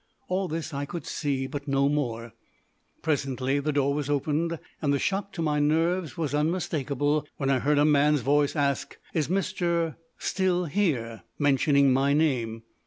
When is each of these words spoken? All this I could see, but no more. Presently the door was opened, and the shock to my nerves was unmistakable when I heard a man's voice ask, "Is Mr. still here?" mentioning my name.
All 0.29 0.47
this 0.47 0.73
I 0.73 0.85
could 0.85 1.05
see, 1.05 1.45
but 1.45 1.67
no 1.67 1.87
more. 1.87 2.33
Presently 3.03 3.59
the 3.59 3.71
door 3.71 3.93
was 3.93 4.09
opened, 4.09 4.57
and 4.81 4.91
the 4.91 4.97
shock 4.97 5.31
to 5.33 5.43
my 5.43 5.59
nerves 5.59 6.17
was 6.17 6.33
unmistakable 6.33 7.27
when 7.37 7.51
I 7.51 7.59
heard 7.59 7.77
a 7.77 7.85
man's 7.85 8.21
voice 8.21 8.55
ask, 8.55 8.97
"Is 9.13 9.27
Mr. 9.27 9.97
still 10.17 10.65
here?" 10.65 11.21
mentioning 11.37 11.93
my 11.93 12.13
name. 12.13 12.63